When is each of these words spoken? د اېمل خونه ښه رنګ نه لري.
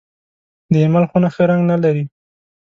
د 0.71 0.73
اېمل 0.83 1.05
خونه 1.09 1.29
ښه 1.35 1.43
رنګ 1.49 1.61
نه 1.71 1.77
لري. 1.83 2.03